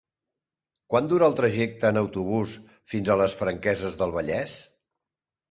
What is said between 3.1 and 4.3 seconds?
a les Franqueses del